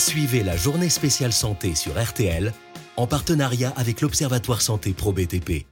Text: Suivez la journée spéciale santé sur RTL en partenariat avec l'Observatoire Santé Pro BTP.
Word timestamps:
Suivez 0.00 0.42
la 0.42 0.56
journée 0.56 0.88
spéciale 0.88 1.30
santé 1.30 1.74
sur 1.74 2.02
RTL 2.02 2.54
en 2.96 3.06
partenariat 3.06 3.70
avec 3.76 4.00
l'Observatoire 4.00 4.62
Santé 4.62 4.94
Pro 4.94 5.12
BTP. 5.12 5.66